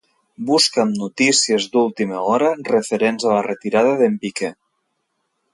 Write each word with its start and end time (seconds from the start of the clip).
Busca'm 0.45 0.93
notícies 1.01 1.67
d'última 1.75 2.23
hora 2.31 2.49
referents 2.71 3.29
a 3.29 3.37
la 3.37 3.45
retirada 3.51 3.95
d'en 4.03 4.21
Piqué. 4.25 4.55